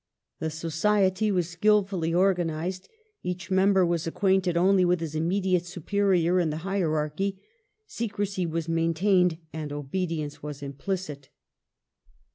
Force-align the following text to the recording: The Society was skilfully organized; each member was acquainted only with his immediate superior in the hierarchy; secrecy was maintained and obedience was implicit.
The 0.39 0.49
Society 0.49 1.29
was 1.31 1.47
skilfully 1.47 2.11
organized; 2.11 2.89
each 3.21 3.51
member 3.51 3.85
was 3.85 4.07
acquainted 4.07 4.57
only 4.57 4.83
with 4.83 4.99
his 4.99 5.13
immediate 5.13 5.67
superior 5.67 6.39
in 6.39 6.49
the 6.49 6.65
hierarchy; 6.65 7.39
secrecy 7.85 8.47
was 8.47 8.67
maintained 8.67 9.37
and 9.53 9.71
obedience 9.71 10.41
was 10.41 10.63
implicit. 10.63 11.29